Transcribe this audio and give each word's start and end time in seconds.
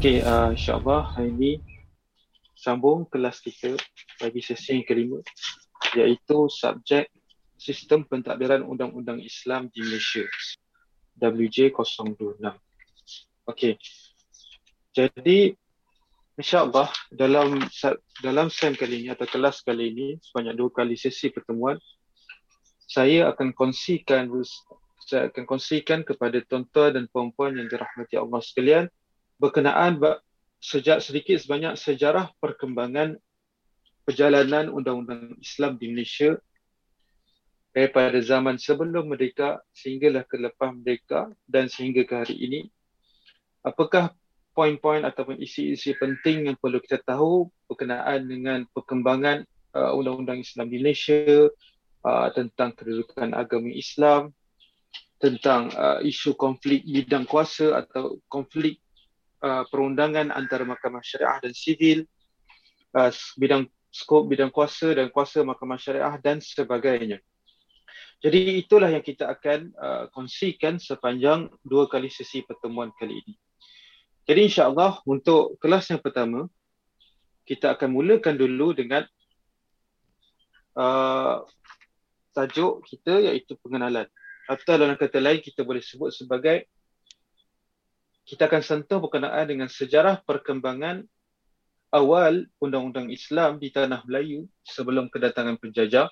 Okey, 0.00 0.24
uh, 0.24 0.56
insyaAllah 0.56 1.12
hari 1.12 1.28
ini 1.28 1.52
sambung 2.56 3.04
kelas 3.04 3.44
kita 3.44 3.76
bagi 4.16 4.40
sesi 4.40 4.80
yang 4.80 4.88
kelima 4.88 5.20
iaitu 5.92 6.48
subjek 6.48 7.12
sistem 7.60 8.08
pentadbiran 8.08 8.64
undang-undang 8.64 9.20
Islam 9.20 9.68
di 9.68 9.84
Malaysia 9.84 10.24
WJ026. 11.20 12.16
Okey. 13.44 13.76
Jadi 14.96 15.52
insyaAllah 16.40 16.88
dalam 17.12 17.60
dalam 18.24 18.48
sem 18.48 18.72
kali 18.72 19.04
ini 19.04 19.12
atau 19.12 19.28
kelas 19.28 19.60
kali 19.60 19.92
ini 19.92 20.08
sebanyak 20.24 20.56
dua 20.56 20.72
kali 20.72 20.96
sesi 20.96 21.28
pertemuan 21.28 21.76
saya 22.88 23.28
akan 23.36 23.52
kongsikan 23.52 24.32
saya 25.04 25.28
akan 25.28 25.44
kongsikan 25.44 26.08
kepada 26.08 26.40
tuan-tuan 26.48 26.96
dan 26.96 27.04
puan-puan 27.12 27.52
yang 27.52 27.68
dirahmati 27.68 28.16
Allah 28.16 28.40
sekalian 28.40 28.88
berkenaan 29.40 29.96
sejak 30.60 31.00
sedikit 31.00 31.40
sebanyak 31.40 31.80
sejarah 31.80 32.28
perkembangan 32.36 33.16
perjalanan 34.04 34.68
undang-undang 34.68 35.40
Islam 35.40 35.80
di 35.80 35.88
Malaysia 35.88 36.36
daripada 37.72 38.20
zaman 38.20 38.60
sebelum 38.60 39.08
merdeka 39.08 39.64
sehinggalah 39.72 40.28
ke 40.28 40.36
lepas 40.36 40.76
merdeka 40.76 41.32
dan 41.48 41.72
sehingga 41.72 42.04
ke 42.04 42.14
hari 42.14 42.36
ini. 42.36 42.60
Apakah 43.64 44.12
poin-poin 44.52 45.06
ataupun 45.06 45.40
isi-isi 45.40 45.96
penting 45.96 46.50
yang 46.52 46.56
perlu 46.60 46.82
kita 46.82 47.00
tahu 47.00 47.48
berkenaan 47.70 48.28
dengan 48.28 48.68
perkembangan 48.76 49.46
uh, 49.72 49.96
undang-undang 49.96 50.44
Islam 50.44 50.68
di 50.68 50.76
Malaysia 50.82 51.48
uh, 52.04 52.28
tentang 52.34 52.76
kedudukan 52.76 53.32
agama 53.32 53.70
Islam 53.72 54.34
tentang 55.20 55.68
uh, 55.76 56.00
isu 56.00 56.34
konflik 56.34 56.82
bidang 56.82 57.28
kuasa 57.28 57.76
atau 57.84 58.18
konflik 58.26 58.80
uh, 59.44 59.64
perundangan 59.68 60.32
antara 60.32 60.64
mahkamah 60.64 61.04
syariah 61.04 61.38
dan 61.42 61.52
sivil 61.52 62.08
uh, 62.96 63.10
bidang 63.36 63.68
skop 63.90 64.30
bidang 64.30 64.54
kuasa 64.54 64.94
dan 64.94 65.10
kuasa 65.10 65.42
mahkamah 65.42 65.80
syariah 65.80 66.14
dan 66.22 66.38
sebagainya 66.38 67.18
jadi 68.20 68.60
itulah 68.60 68.92
yang 68.92 69.00
kita 69.00 69.32
akan 69.32 69.72
uh, 69.80 70.04
kongsikan 70.12 70.76
sepanjang 70.76 71.48
dua 71.64 71.88
kali 71.88 72.12
sesi 72.12 72.44
pertemuan 72.44 72.92
kali 73.00 73.16
ini. 73.16 73.34
Jadi 74.28 74.52
insyaAllah 74.52 75.00
untuk 75.08 75.56
kelas 75.56 75.88
yang 75.88 76.04
pertama, 76.04 76.44
kita 77.48 77.72
akan 77.72 77.88
mulakan 77.96 78.36
dulu 78.36 78.76
dengan 78.76 79.08
uh, 80.76 81.48
tajuk 82.36 82.84
kita 82.84 83.24
iaitu 83.24 83.56
pengenalan. 83.64 84.04
Atau 84.44 84.76
dalam 84.76 85.00
kata 85.00 85.16
lain 85.16 85.40
kita 85.40 85.64
boleh 85.64 85.80
sebut 85.80 86.12
sebagai 86.12 86.68
kita 88.28 88.46
akan 88.46 88.62
sentuh 88.62 88.98
berkenaan 89.02 89.46
dengan 89.48 89.68
sejarah 89.68 90.22
perkembangan 90.22 91.04
awal 91.90 92.46
undang-undang 92.62 93.10
Islam 93.10 93.58
di 93.58 93.74
tanah 93.74 94.06
Melayu 94.06 94.46
sebelum 94.62 95.10
kedatangan 95.10 95.58
penjajah 95.58 96.06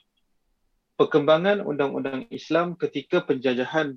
perkembangan 0.98 1.62
undang-undang 1.62 2.26
Islam 2.34 2.74
ketika 2.74 3.22
penjajahan 3.22 3.94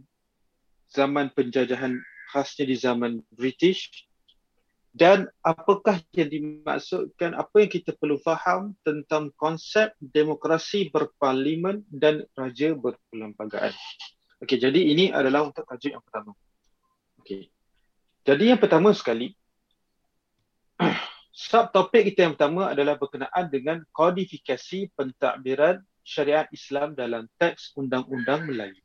zaman 0.93 1.33
penjajahan 1.33 1.97
khasnya 2.29 2.69
di 2.69 2.77
zaman 2.77 3.25
British 3.33 3.89
dan 4.91 5.31
apakah 5.41 6.03
yang 6.11 6.29
dimaksudkan 6.29 7.31
apa 7.33 7.63
yang 7.63 7.71
kita 7.71 7.95
perlu 7.95 8.19
faham 8.19 8.75
tentang 8.83 9.31
konsep 9.39 9.95
demokrasi 9.97 10.91
berparlimen 10.91 11.87
dan 11.87 12.27
raja 12.35 12.75
berperlembagaan. 12.75 13.71
Okey, 14.43 14.59
jadi 14.59 14.79
ini 14.83 15.15
adalah 15.15 15.47
untuk 15.47 15.63
tajuk 15.63 15.95
yang 15.95 16.03
pertama. 16.03 16.35
Okey. 17.23 17.47
Jadi 18.21 18.53
yang 18.53 18.61
pertama 18.61 18.93
sekali 18.93 19.33
subtopik 21.49 22.13
kita 22.13 22.29
yang 22.29 22.33
pertama 22.37 22.69
adalah 22.69 22.97
berkenaan 22.97 23.49
dengan 23.49 23.81
kodifikasi 23.89 24.93
pentadbiran 24.93 25.81
syariat 26.05 26.45
Islam 26.53 26.93
dalam 26.93 27.25
teks 27.41 27.73
undang-undang 27.77 28.45
Melayu. 28.45 28.81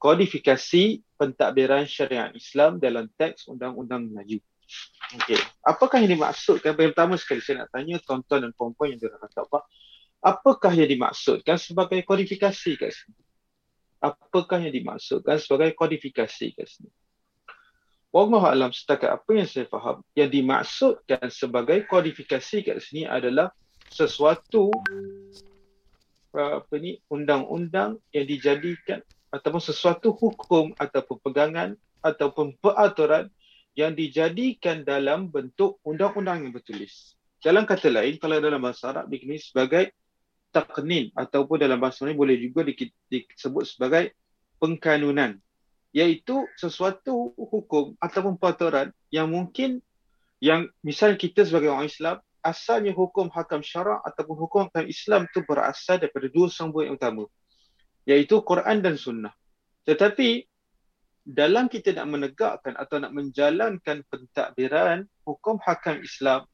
Kodifikasi 0.00 1.04
pentadbiran 1.20 1.84
syariat 1.84 2.32
Islam 2.32 2.80
dalam 2.80 3.08
teks 3.16 3.48
undang-undang 3.48 4.08
Melayu. 4.08 4.40
Okey, 5.20 5.40
apakah 5.66 5.98
yang 6.00 6.14
dimaksudkan? 6.14 6.78
Yang 6.78 6.94
pertama 6.94 7.14
sekali 7.18 7.40
saya 7.42 7.66
nak 7.66 7.74
tanya 7.74 7.98
tuan-tuan 8.00 8.48
dan 8.48 8.52
puan-puan 8.54 8.94
yang 8.94 9.00
dirahmati 9.02 9.36
Allah. 9.42 9.62
Apakah 10.20 10.72
yang 10.76 10.86
dimaksudkan 10.86 11.56
sebagai 11.56 12.04
kodifikasi 12.04 12.70
kat 12.76 12.92
sini? 12.92 13.20
Apakah 14.00 14.60
yang 14.60 14.72
dimaksudkan 14.72 15.40
sebagai 15.40 15.72
kodifikasi 15.72 16.46
kat 16.54 16.68
sini? 16.68 16.92
Wallahu 18.10 18.42
alam 18.42 18.74
setakat 18.74 19.06
apa 19.06 19.30
yang 19.38 19.46
saya 19.46 19.70
faham, 19.70 20.02
yang 20.18 20.26
dimaksudkan 20.26 21.30
sebagai 21.30 21.86
kodifikasi 21.86 22.66
kat 22.66 22.82
sini 22.82 23.06
adalah 23.06 23.54
sesuatu 23.86 24.66
apa 26.34 26.74
ni 26.78 26.98
undang-undang 27.06 28.02
yang 28.10 28.26
dijadikan 28.26 28.98
ataupun 29.30 29.62
sesuatu 29.62 30.10
hukum 30.10 30.74
ataupun 30.74 31.22
pegangan 31.22 31.78
ataupun 32.02 32.58
peraturan 32.58 33.30
yang 33.78 33.94
dijadikan 33.94 34.82
dalam 34.82 35.30
bentuk 35.30 35.78
undang-undang 35.86 36.42
yang 36.42 36.50
bertulis. 36.50 37.14
Dalam 37.38 37.62
kata 37.62 37.94
lain, 37.94 38.18
kalau 38.18 38.42
dalam 38.42 38.58
bahasa 38.58 38.90
Arab 38.90 39.06
dikenali 39.06 39.38
sebagai 39.38 39.94
taqnin 40.50 41.14
ataupun 41.14 41.62
dalam 41.62 41.78
bahasa 41.78 42.02
lain 42.02 42.18
boleh 42.18 42.34
juga 42.42 42.66
disebut 43.06 43.64
sebagai 43.70 44.18
pengkanunan 44.58 45.38
iaitu 45.90 46.46
sesuatu 46.54 47.34
hukum 47.34 47.98
ataupun 47.98 48.38
peraturan 48.38 48.94
yang 49.10 49.26
mungkin 49.26 49.82
yang 50.38 50.70
misal 50.80 51.18
kita 51.18 51.42
sebagai 51.42 51.68
orang 51.74 51.90
Islam 51.90 52.16
asalnya 52.40 52.94
hukum 52.96 53.28
hakam 53.28 53.60
syarak 53.60 54.00
ataupun 54.06 54.36
hukum 54.38 54.60
hakam 54.70 54.86
Islam 54.88 55.28
itu 55.28 55.44
berasal 55.44 56.00
daripada 56.00 56.26
dua 56.30 56.48
sumber 56.48 56.88
yang 56.88 56.96
utama 56.96 57.28
iaitu 58.08 58.40
Quran 58.40 58.80
dan 58.80 58.96
Sunnah. 58.96 59.34
Tetapi 59.84 60.48
dalam 61.26 61.68
kita 61.68 61.92
nak 61.92 62.08
menegakkan 62.08 62.74
atau 62.80 62.96
nak 62.96 63.12
menjalankan 63.12 64.00
pentadbiran 64.08 65.04
hukum 65.26 65.60
hakam 65.60 66.00
Islam 66.00 66.48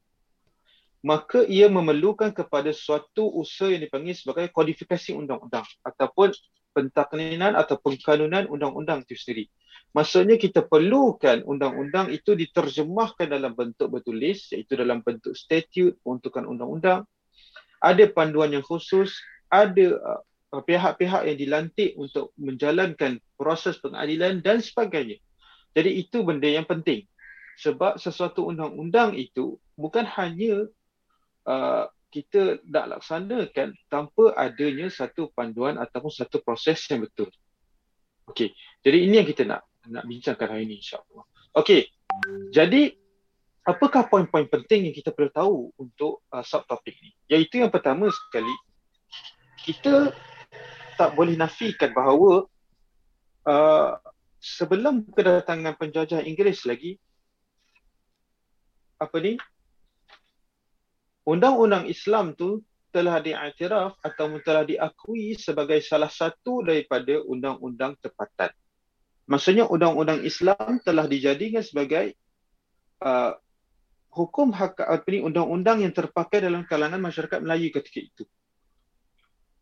maka 1.07 1.47
ia 1.47 1.71
memerlukan 1.71 2.35
kepada 2.35 2.75
suatu 2.75 3.31
usaha 3.31 3.71
yang 3.71 3.87
dipanggil 3.87 4.19
sebagai 4.19 4.51
kodifikasi 4.51 5.15
undang-undang 5.15 5.63
ataupun 5.87 6.35
pentakninan 6.77 7.57
atau 7.57 7.81
pengkanunan 7.81 8.45
undang-undang 8.53 9.09
itu 9.09 9.17
sendiri. 9.17 9.49
Maksudnya 9.97 10.37
kita 10.37 10.61
perlukan 10.69 11.41
undang-undang 11.49 12.13
itu 12.13 12.37
diterjemahkan 12.37 13.33
dalam 13.33 13.57
bentuk 13.57 13.89
bertulis 13.89 14.53
iaitu 14.53 14.77
dalam 14.77 15.01
bentuk 15.01 15.33
statute 15.33 15.97
peruntukan 16.05 16.45
undang-undang. 16.45 17.09
Ada 17.81 18.13
panduan 18.13 18.53
yang 18.53 18.61
khusus, 18.61 19.17
ada 19.49 20.21
uh, 20.53 20.61
pihak-pihak 20.61 21.33
yang 21.33 21.39
dilantik 21.41 21.97
untuk 21.97 22.37
menjalankan 22.37 23.25
proses 23.41 23.81
pengadilan 23.81 24.45
dan 24.45 24.61
sebagainya. 24.61 25.17
Jadi 25.73 25.91
itu 25.97 26.21
benda 26.21 26.49
yang 26.49 26.69
penting. 26.69 27.09
Sebab 27.57 27.97
sesuatu 27.97 28.45
undang-undang 28.53 29.17
itu 29.17 29.57
bukan 29.81 30.05
hanya 30.05 30.69
uh, 31.49 31.89
kita 32.17 32.65
nak 32.65 32.97
laksanakan 32.97 33.77
tanpa 33.93 34.33
adanya 34.41 34.89
satu 34.89 35.29
panduan 35.37 35.77
ataupun 35.77 36.09
satu 36.09 36.41
proses 36.41 36.81
yang 36.89 37.05
betul. 37.05 37.29
Okey, 38.33 38.57
jadi 38.81 39.05
ini 39.05 39.21
yang 39.21 39.29
kita 39.29 39.45
nak 39.45 39.69
nak 39.85 40.09
bincangkan 40.09 40.49
hari 40.49 40.65
ini 40.65 40.81
insyaAllah. 40.81 41.29
Okey, 41.61 41.93
jadi 42.57 42.97
apakah 43.69 44.09
poin-poin 44.09 44.49
penting 44.49 44.89
yang 44.89 44.97
kita 44.97 45.13
perlu 45.13 45.29
tahu 45.29 45.57
untuk 45.77 46.25
uh, 46.33 46.41
subtopik 46.41 46.97
ni? 47.05 47.13
Iaitu 47.29 47.61
yang 47.61 47.69
pertama 47.69 48.09
sekali, 48.09 48.57
kita 49.69 50.17
tak 50.97 51.13
boleh 51.13 51.37
nafikan 51.37 51.93
bahawa 51.93 52.49
uh, 53.45 53.93
sebelum 54.41 55.05
kedatangan 55.13 55.77
penjajah 55.77 56.25
Inggeris 56.25 56.65
lagi, 56.65 56.97
apa 58.97 59.17
ni, 59.21 59.37
undang-undang 61.27 61.91
Islam 61.91 62.33
tu 62.39 62.63
telah 62.95 63.21
diiktiraf 63.21 64.01
atau 64.01 64.41
telah 64.41 64.65
diakui 64.65 65.37
sebagai 65.37 65.85
salah 65.85 66.09
satu 66.09 66.65
daripada 66.65 67.21
undang-undang 67.27 67.99
tempatan. 68.01 68.49
Maksudnya 69.27 69.67
undang-undang 69.67 70.23
Islam 70.23 70.81
telah 70.81 71.05
dijadikan 71.11 71.61
sebagai 71.61 72.15
uh, 73.03 73.35
hukum 74.15 74.55
hak 74.55 74.81
apa 74.81 75.05
ni 75.13 75.21
undang-undang 75.21 75.85
yang 75.85 75.93
terpakai 75.93 76.41
dalam 76.41 76.65
kalangan 76.65 77.03
masyarakat 77.03 77.43
Melayu 77.43 77.69
ketika 77.75 78.01
itu. 78.01 78.25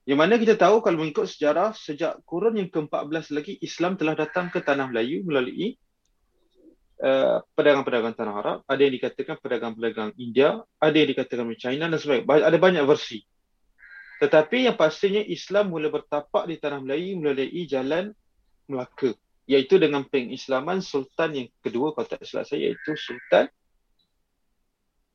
Yang 0.05 0.19
mana 0.21 0.35
kita 0.37 0.55
tahu 0.61 0.85
kalau 0.85 1.01
mengikut 1.01 1.25
sejarah 1.27 1.73
sejak 1.73 2.21
kurun 2.29 2.61
yang 2.61 2.69
ke-14 2.69 3.35
lagi 3.35 3.57
Islam 3.65 3.97
telah 3.97 4.13
datang 4.13 4.53
ke 4.53 4.61
tanah 4.61 4.93
Melayu 4.93 5.25
melalui 5.25 5.81
uh, 7.05 7.45
pedagang-pedagang 7.53 8.17
tanah 8.17 8.35
Arab, 8.41 8.59
ada 8.65 8.81
yang 8.81 8.95
dikatakan 8.97 9.37
pedagang-pedagang 9.45 10.17
India, 10.17 10.65
ada 10.81 10.97
yang 10.97 11.13
dikatakan 11.13 11.45
China 11.61 11.93
dan 11.93 12.01
sebagainya. 12.01 12.49
Ada 12.49 12.57
banyak 12.57 12.85
versi. 12.89 13.21
Tetapi 14.25 14.73
yang 14.73 14.77
pastinya 14.81 15.21
Islam 15.21 15.69
mula 15.69 15.93
bertapak 15.93 16.49
di 16.49 16.57
tanah 16.57 16.81
Melayu 16.81 17.21
melalui 17.21 17.69
jalan 17.69 18.17
Melaka 18.65 19.13
iaitu 19.45 19.77
dengan 19.77 20.09
pengislaman 20.09 20.81
sultan 20.81 21.37
yang 21.37 21.49
kedua 21.61 21.93
kalau 21.93 22.09
tak 22.09 22.25
silap 22.25 22.49
saya 22.49 22.73
iaitu 22.73 22.97
Sultan 22.97 23.45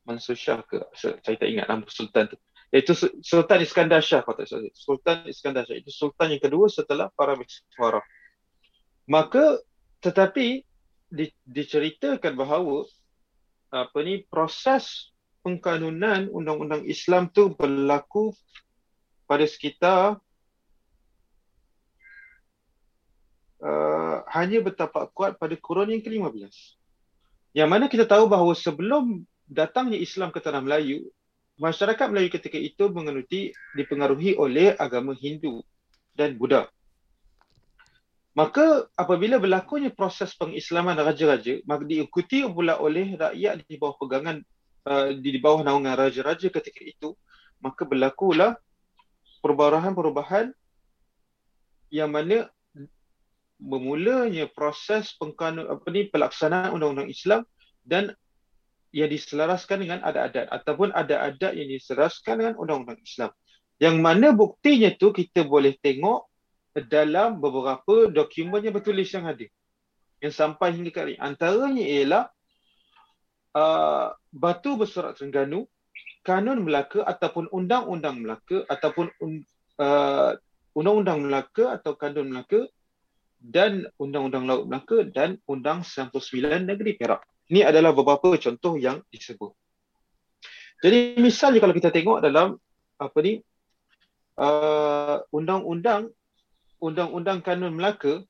Mansur 0.06 0.38
Shah 0.38 0.62
ke 0.62 0.78
saya 0.94 1.18
tak 1.18 1.50
ingat 1.50 1.66
nama 1.66 1.86
sultan 1.90 2.30
tu 2.30 2.38
iaitu 2.70 2.94
Sultan 3.26 3.66
Iskandar 3.66 4.06
Shah 4.06 4.22
kalau 4.22 4.38
tak 4.38 4.54
salah 4.54 4.70
Sultan 4.78 5.26
Iskandar 5.26 5.66
Shah 5.66 5.82
itu 5.82 5.90
sultan 5.90 6.38
yang 6.38 6.42
kedua 6.46 6.70
setelah 6.70 7.10
para 7.18 7.34
Meksuara 7.34 8.06
maka 9.10 9.58
tetapi 10.06 10.69
di, 11.10 11.34
diceritakan 11.44 12.38
bahawa 12.38 12.86
apa 13.70 13.98
ni 14.02 14.26
proses 14.26 15.14
pengkanunan 15.46 16.30
undang-undang 16.30 16.86
Islam 16.86 17.30
tu 17.30 17.54
berlaku 17.54 18.34
pada 19.30 19.46
sekitar 19.46 20.18
uh, 23.62 24.18
hanya 24.34 24.60
bertapak 24.62 25.14
kuat 25.14 25.38
pada 25.38 25.54
kurun 25.58 25.94
yang 25.94 26.02
ke-15. 26.02 26.54
Yang 27.54 27.70
mana 27.70 27.86
kita 27.90 28.06
tahu 28.06 28.30
bahawa 28.30 28.54
sebelum 28.54 29.26
datangnya 29.50 29.98
Islam 29.98 30.30
ke 30.30 30.42
tanah 30.42 30.62
Melayu, 30.62 31.10
masyarakat 31.58 32.06
Melayu 32.10 32.30
ketika 32.30 32.58
itu 32.58 32.90
mengenuti 32.90 33.54
dipengaruhi 33.74 34.38
oleh 34.38 34.74
agama 34.78 35.18
Hindu 35.18 35.66
dan 36.14 36.38
Buddha. 36.38 36.70
Maka 38.38 38.86
apabila 38.94 39.42
berlakunya 39.42 39.90
proses 39.90 40.38
pengislaman 40.38 40.96
raja-raja, 40.96 41.60
maka 41.66 41.84
diikuti 41.84 42.46
pula 42.46 42.78
oleh 42.78 43.18
rakyat 43.18 43.66
di 43.66 43.76
bawah 43.76 43.98
pegangan 43.98 44.46
uh, 44.86 45.12
di 45.18 45.42
bawah 45.42 45.66
naungan 45.66 45.98
raja-raja 45.98 46.48
ketika 46.48 46.82
itu, 46.86 47.18
maka 47.60 47.84
berlakulah 47.84 48.56
perubahan-perubahan 49.42 50.54
yang 51.90 52.14
mana 52.14 52.48
bermulanya 53.60 54.48
proses 54.48 55.12
pengkanun 55.20 55.68
apa 55.68 55.84
ni 55.92 56.08
pelaksanaan 56.08 56.72
undang-undang 56.72 57.12
Islam 57.12 57.44
dan 57.84 58.16
yang 58.96 59.10
diselaraskan 59.10 59.84
dengan 59.84 60.00
adat-adat 60.06 60.48
ataupun 60.54 60.94
ada 60.96 61.28
adat 61.28 61.58
yang 61.58 61.68
diselaraskan 61.68 62.40
dengan 62.40 62.56
undang-undang 62.62 63.02
Islam. 63.02 63.34
Yang 63.82 63.96
mana 64.00 64.28
buktinya 64.32 64.94
tu 64.96 65.12
kita 65.12 65.44
boleh 65.44 65.76
tengok 65.82 66.29
dalam 66.86 67.40
beberapa 67.40 68.08
dokumen 68.12 68.64
yang 68.64 68.76
bertulis 68.76 69.10
yang 69.12 69.26
ada. 69.28 69.48
Yang 70.20 70.34
sampai 70.36 70.76
hingga 70.76 70.92
kali. 70.92 71.14
Antaranya 71.16 71.84
ialah 71.84 72.24
uh, 73.56 74.08
Batu 74.30 74.76
Bersurat 74.76 75.16
Terengganu, 75.16 75.66
Kanun 76.22 76.64
Melaka 76.68 77.02
ataupun 77.08 77.48
Undang-Undang 77.50 78.22
Melaka 78.22 78.68
ataupun 78.68 79.10
uh, 79.80 80.32
Undang-Undang 80.76 81.20
Melaka 81.26 81.80
atau 81.80 81.96
Kanun 81.96 82.30
Melaka 82.30 82.68
dan 83.40 83.88
Undang-Undang 83.96 84.44
Laut 84.46 84.64
Melaka 84.68 85.08
dan 85.08 85.40
Undang 85.48 85.88
99 85.88 86.68
Negeri 86.68 87.00
Perak. 87.00 87.24
Ini 87.50 87.66
adalah 87.66 87.96
beberapa 87.96 88.36
contoh 88.38 88.78
yang 88.78 89.02
disebut. 89.10 89.56
Jadi 90.80 91.20
misalnya 91.20 91.60
kalau 91.60 91.76
kita 91.76 91.90
tengok 91.92 92.24
dalam 92.24 92.56
apa 93.00 93.18
ni 93.24 93.42
uh, 94.40 95.18
undang-undang 95.32 96.12
undang-undang 96.80 97.44
kanun 97.44 97.76
Melaka 97.76 98.24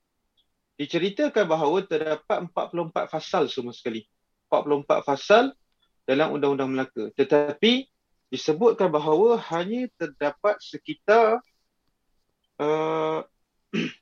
diceritakan 0.76 1.46
bahawa 1.46 1.86
terdapat 1.86 2.50
44 2.50 3.12
fasal 3.12 3.48
semua 3.50 3.74
sekali. 3.74 4.06
44 4.50 5.06
fasal 5.06 5.54
dalam 6.06 6.34
undang-undang 6.34 6.74
Melaka. 6.74 7.14
Tetapi 7.14 7.86
disebutkan 8.30 8.90
bahawa 8.90 9.42
hanya 9.54 9.90
terdapat 9.98 10.58
sekitar 10.62 11.42
uh, 12.62 13.22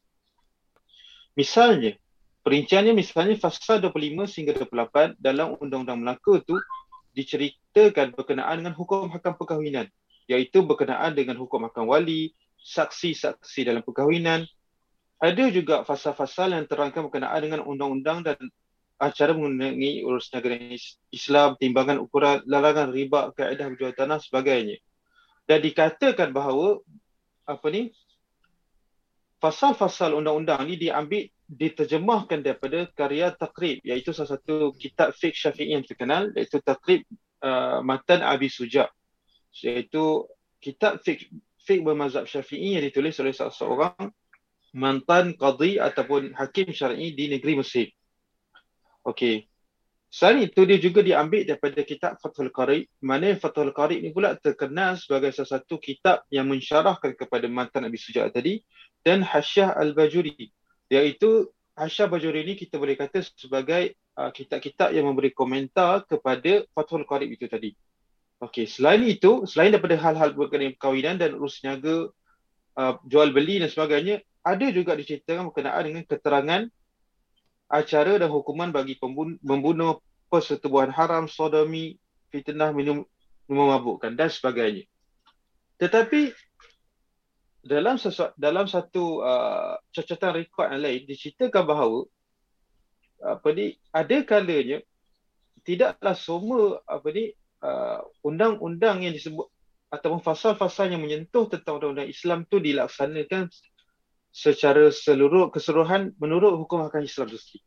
Misalnya, 1.33 1.97
perinciannya 2.45 2.93
misalnya 2.97 3.37
pasal 3.41 3.81
25 3.81 4.29
sehingga 4.29 4.53
28 4.57 5.17
dalam 5.21 5.57
Undang-Undang 5.61 5.99
Melaka 6.01 6.33
itu 6.41 6.57
diceritakan 7.17 8.13
berkenaan 8.13 8.61
dengan 8.61 8.77
hukum 8.77 9.09
hakam 9.09 9.35
perkahwinan 9.41 9.89
iaitu 10.27 10.63
berkenaan 10.67 11.15
dengan 11.15 11.39
hukum 11.39 11.65
hakam 11.71 11.87
wali, 11.87 12.35
saksi-saksi 12.59 13.63
dalam 13.63 13.83
perkahwinan. 13.87 14.45
Ada 15.17 15.49
juga 15.49 15.81
fasal-fasal 15.87 16.53
yang 16.53 16.67
terangkan 16.69 17.09
berkenaan 17.09 17.41
dengan 17.41 17.65
undang-undang 17.65 18.27
dan 18.27 18.37
acara 19.01 19.33
mengenai 19.33 20.05
urus 20.05 20.29
negara 20.35 20.61
Islam, 21.09 21.57
timbangan 21.57 22.03
ukuran, 22.03 22.45
larangan 22.45 22.93
riba, 22.93 23.33
kaedah 23.33 23.73
berjual 23.73 23.97
tanah 23.97 24.21
sebagainya. 24.21 24.77
Dan 25.47 25.63
dikatakan 25.63 26.35
bahawa 26.35 26.83
apa 27.47 27.67
ni 27.71 27.95
fasal-fasal 29.47 30.19
undang-undang 30.19 30.67
ni 30.67 30.75
diambil 30.75 31.31
diterjemahkan 31.47 32.43
daripada 32.43 32.91
karya 32.91 33.31
takrib 33.31 33.79
iaitu 33.87 34.11
salah 34.11 34.35
satu 34.35 34.75
kitab 34.75 35.15
fiqh 35.15 35.39
syafi'i 35.39 35.79
yang 35.79 35.87
terkenal 35.87 36.35
iaitu 36.35 36.59
takrib 36.59 37.07
uh, 37.47 37.79
matan 37.87 38.27
Abi 38.27 38.51
Suja 38.51 38.91
iaitu 39.63 40.27
kitab 40.59 40.99
fiqh 41.07 41.31
fiqh 41.63 41.87
bermazhab 41.87 42.27
syafi'i 42.27 42.75
yang 42.75 42.83
ditulis 42.83 43.15
oleh 43.23 43.31
salah 43.31 43.55
seorang 43.55 44.11
mantan 44.75 45.39
qadhi 45.39 45.79
ataupun 45.79 46.35
hakim 46.35 46.75
syar'i 46.75 47.15
di 47.15 47.31
negeri 47.31 47.63
Mesir. 47.63 47.89
Okey. 49.07 49.47
Selain 50.17 50.49
itu 50.49 50.65
dia 50.65 50.81
juga 50.81 51.05
diambil 51.05 51.45
daripada 51.45 51.77
kitab 51.85 52.17
Fathul 52.25 52.49
Qarib. 52.49 52.89
Mana 53.05 53.37
Fathul 53.37 53.69
Qarib 53.77 54.01
ni 54.01 54.17
pula 54.17 54.33
terkenal 54.33 54.97
sebagai 54.97 55.29
salah 55.37 55.61
satu 55.61 55.77
kitab 55.77 56.25
yang 56.33 56.49
mensyarahkan 56.49 57.13
kepada 57.13 57.45
mantan 57.53 57.85
Nabi 57.85 58.01
Sujat 58.01 58.33
tadi 58.33 58.65
dan 59.05 59.21
Hasyah 59.21 59.77
Al-Bajuri. 59.77 60.49
Iaitu 60.89 61.53
Hasyah 61.77 62.09
Bajuri 62.09 62.49
ni 62.49 62.57
kita 62.57 62.81
boleh 62.81 62.97
kata 62.97 63.21
sebagai 63.37 63.93
uh, 64.17 64.33
kitab-kitab 64.33 64.97
yang 64.97 65.05
memberi 65.05 65.37
komentar 65.37 66.09
kepada 66.09 66.65
Fathul 66.73 67.05
Qarib 67.05 67.37
itu 67.37 67.45
tadi. 67.45 67.77
Okey, 68.41 68.65
selain 68.65 69.05
itu, 69.05 69.45
selain 69.45 69.69
daripada 69.69 70.01
hal-hal 70.01 70.33
berkenaan 70.33 70.73
perkahwinan 70.81 71.21
dan 71.21 71.37
urus 71.37 71.61
niaga, 71.61 72.09
uh, 72.81 72.97
jual 73.05 73.37
beli 73.37 73.61
dan 73.61 73.69
sebagainya, 73.69 74.25
ada 74.41 74.65
juga 74.73 74.97
diceritakan 74.97 75.53
berkenaan 75.53 75.85
dengan 75.93 76.09
keterangan 76.09 76.63
acara 77.67 78.17
dan 78.17 78.31
hukuman 78.31 78.71
bagi 78.71 78.95
membunuh 79.43 80.06
persetubuhan 80.27 80.91
haram, 80.91 81.31
sodomi, 81.31 81.99
fitnah, 82.31 82.75
minum, 82.75 83.07
minum 83.47 83.67
mabukkan 83.71 84.15
dan 84.15 84.31
sebagainya. 84.31 84.85
Tetapi 85.77 86.33
dalam 87.67 87.99
sesuatu, 87.99 88.33
dalam 88.39 88.71
satu 88.71 89.27
uh, 89.27 89.75
catatan 89.91 90.39
rekod 90.39 90.71
yang 90.71 90.83
lain 90.87 91.03
diceritakan 91.03 91.67
bahawa 91.67 92.01
apa 93.19 93.49
ni 93.51 93.75
ada 93.91 94.17
kalanya 94.23 94.79
tidaklah 95.67 96.15
semua 96.15 96.79
apa 96.87 97.09
ni 97.11 97.35
uh, 97.67 98.07
undang-undang 98.23 99.03
yang 99.03 99.15
disebut 99.17 99.51
ataupun 99.91 100.23
fasal-fasal 100.23 100.95
yang 100.95 101.03
menyentuh 101.03 101.51
tentang 101.51 101.83
undang-undang 101.83 102.11
Islam 102.11 102.47
tu 102.47 102.63
dilaksanakan 102.63 103.51
secara 104.31 104.93
seluruh 104.95 105.51
keseluruhan 105.51 106.15
menurut 106.23 106.55
hukum 106.55 106.87
hakam 106.87 107.03
Islam 107.03 107.35
itu 107.35 107.59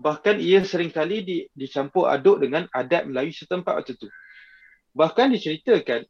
bahkan 0.00 0.40
ia 0.40 0.64
seringkali 0.64 1.16
di, 1.24 1.36
dicampur 1.52 2.08
aduk 2.08 2.40
dengan 2.40 2.68
adat 2.72 3.04
Melayu 3.04 3.32
setempat 3.34 3.72
waktu 3.82 3.92
itu. 3.98 4.08
Bahkan 4.92 5.32
diceritakan 5.32 6.04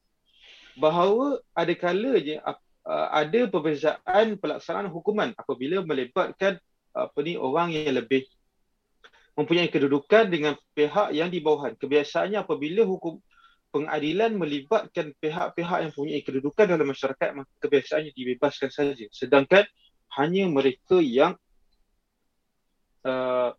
bahawa 0.79 1.43
ada 1.53 1.75
kalanya 1.77 2.43
uh, 2.47 3.09
ada 3.13 3.47
perbezaan 3.51 4.39
pelaksanaan 4.39 4.91
hukuman 4.91 5.35
apabila 5.39 5.83
melibatkan 5.87 6.59
apa 6.93 7.19
ni 7.25 7.41
orang 7.41 7.73
yang 7.73 7.97
lebih 7.97 8.29
mempunyai 9.33 9.73
kedudukan 9.73 10.29
dengan 10.29 10.55
pihak 10.77 11.17
yang 11.17 11.33
di 11.33 11.41
bawahan. 11.41 11.73
Kebiasaannya 11.77 12.45
apabila 12.45 12.85
hukum 12.85 13.17
pengadilan 13.73 14.37
melibatkan 14.37 15.17
pihak-pihak 15.17 15.79
yang 15.81 15.91
mempunyai 15.97 16.21
kedudukan 16.21 16.69
dalam 16.69 16.85
masyarakat 16.85 17.29
kebiasaannya 17.65 18.13
dibebaskan 18.13 18.69
saja. 18.69 19.09
Sedangkan 19.09 19.65
hanya 20.21 20.45
mereka 20.53 21.01
yang 21.01 21.41
uh, 23.09 23.57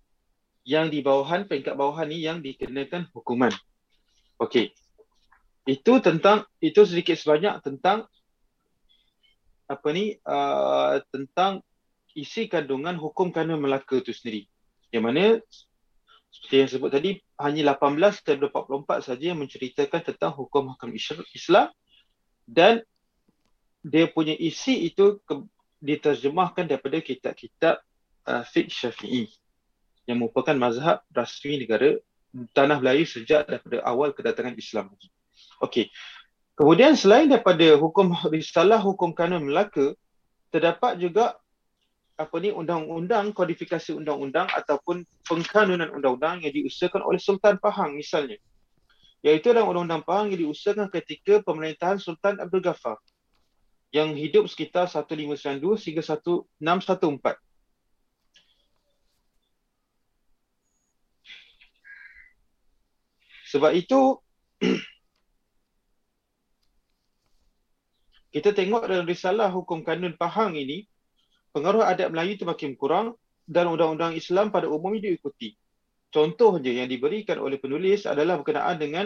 yang 0.63 0.88
di 0.88 1.03
bawahan, 1.03 1.43
peringkat 1.48 1.75
bawahan 1.75 2.08
ni 2.08 2.24
yang 2.24 2.39
dikenakan 2.39 3.12
hukuman. 3.12 3.51
Okey. 4.39 4.72
Itu 5.67 6.00
tentang, 6.00 6.48
itu 6.60 6.84
sedikit 6.88 7.15
sebanyak 7.15 7.60
tentang 7.63 8.08
apa 9.67 9.88
ni, 9.96 10.20
uh, 10.27 11.00
tentang 11.12 11.63
isi 12.15 12.48
kandungan 12.51 12.96
hukum 13.00 13.32
kanun 13.32 13.60
Melaka 13.60 14.00
itu 14.00 14.12
sendiri. 14.15 14.48
Yang 14.91 15.03
mana, 15.03 15.24
seperti 16.32 16.55
yang 16.60 16.70
sebut 16.72 16.91
tadi, 16.91 17.12
hanya 17.39 17.75
18 17.75 18.24
dan 18.24 18.36
24 18.43 19.08
saja 19.08 19.25
yang 19.36 19.39
menceritakan 19.39 20.01
tentang 20.03 20.32
hukum 20.36 20.72
hakam 20.72 20.91
Islam 21.32 21.67
dan 22.48 22.84
dia 23.84 24.08
punya 24.08 24.36
isi 24.36 24.88
itu 24.88 25.20
ke, 25.27 25.43
diterjemahkan 25.84 26.72
daripada 26.72 27.03
kitab-kitab 27.03 27.84
uh, 28.27 28.43
fiqh 28.48 28.72
syafi'i 28.72 29.27
yang 30.10 30.20
merupakan 30.20 30.56
mazhab 30.56 31.02
rasmi 31.12 31.64
negara 31.64 32.00
tanah 32.52 32.82
Melayu 32.82 33.06
sejak 33.06 33.46
daripada 33.46 33.80
awal 33.86 34.12
kedatangan 34.12 34.58
Islam. 34.58 34.92
Okey. 35.62 35.94
Kemudian 36.54 36.94
selain 36.94 37.30
daripada 37.30 37.78
hukum 37.78 38.14
risalah 38.30 38.82
hukum 38.82 39.14
kanun 39.14 39.50
Melaka, 39.50 39.94
terdapat 40.54 41.02
juga 41.02 41.38
apa 42.14 42.36
ni 42.38 42.54
undang-undang 42.54 43.34
kodifikasi 43.34 43.98
undang-undang 43.98 44.46
ataupun 44.54 45.02
pengkanunan 45.26 45.90
undang-undang 45.98 46.46
yang 46.46 46.54
diusahakan 46.54 47.02
oleh 47.02 47.18
Sultan 47.18 47.58
Pahang 47.58 47.98
misalnya 47.98 48.38
iaitu 49.26 49.50
dalam 49.50 49.74
undang-undang 49.74 50.06
Pahang 50.06 50.30
yang 50.30 50.46
diusahakan 50.46 50.94
ketika 50.94 51.42
pemerintahan 51.42 51.98
Sultan 51.98 52.38
Abdul 52.38 52.62
Ghaffar 52.62 53.02
yang 53.90 54.14
hidup 54.14 54.46
sekitar 54.46 54.86
1592 54.86 55.58
hingga 55.90 56.04
1614 56.06 56.62
sebab 63.54 63.70
itu 63.78 64.18
kita 68.34 68.50
tengok 68.50 68.90
dalam 68.90 69.06
risalah 69.06 69.54
hukum 69.54 69.86
kanun 69.86 70.18
Pahang 70.18 70.58
ini 70.58 70.90
pengaruh 71.54 71.86
adat 71.86 72.10
Melayu 72.10 72.42
itu 72.42 72.50
makin 72.50 72.74
kurang 72.74 73.14
dan 73.46 73.70
undang-undang 73.70 74.18
Islam 74.18 74.50
pada 74.50 74.66
umumnya 74.66 75.14
diikuti. 75.14 75.54
Contoh 76.10 76.58
je 76.58 76.82
yang 76.82 76.90
diberikan 76.90 77.38
oleh 77.38 77.62
penulis 77.62 78.10
adalah 78.10 78.42
berkenaan 78.42 78.82
dengan 78.82 79.06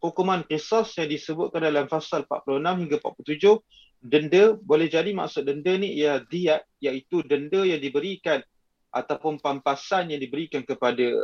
hukuman 0.00 0.40
kisah 0.48 0.88
yang 0.96 1.12
disebutkan 1.12 1.60
dalam 1.60 1.84
fasal 1.84 2.24
46 2.24 2.80
hingga 2.88 2.96
47 2.96 3.60
denda 4.02 4.56
boleh 4.56 4.88
jadi 4.88 5.12
maksud 5.14 5.46
denda 5.46 5.72
ni 5.78 6.00
ia 6.00 6.18
diat 6.24 6.64
iaitu 6.82 7.22
denda 7.22 7.62
yang 7.62 7.78
diberikan 7.78 8.42
ataupun 8.90 9.38
pampasan 9.38 10.10
yang 10.12 10.20
diberikan 10.20 10.66
kepada 10.66 11.16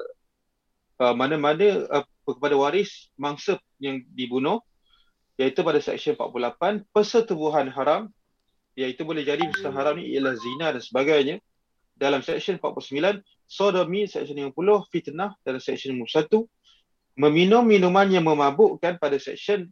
uh, 0.98 1.14
mana-mana 1.14 1.86
uh, 1.88 2.04
kepada 2.26 2.54
waris 2.58 3.08
mangsa 3.16 3.56
yang 3.80 4.02
dibunuh 4.12 4.60
iaitu 5.38 5.62
pada 5.62 5.78
seksyen 5.78 6.18
48 6.18 6.90
persetubuhan 6.90 7.70
haram 7.70 8.10
iaitu 8.74 9.06
boleh 9.06 9.22
jadi 9.22 9.46
usaha 9.46 9.74
haram 9.74 9.98
ni 9.98 10.10
ialah 10.14 10.34
zina 10.38 10.74
dan 10.74 10.82
sebagainya. 10.82 11.36
Dalam 11.98 12.22
seksyen 12.22 12.62
49 12.62 13.22
sodomi 13.46 14.06
seksyen 14.06 14.54
50 14.54 14.90
fitnah 14.90 15.34
dalam 15.42 15.58
seksyen 15.58 15.98
51 15.98 16.46
meminum 17.18 17.66
minuman 17.66 18.06
yang 18.06 18.22
memabukkan 18.22 19.02
pada 19.02 19.18
seksyen 19.18 19.66